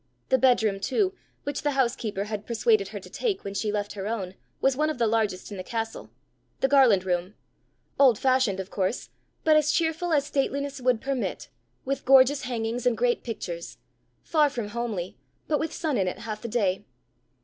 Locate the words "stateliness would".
10.25-11.01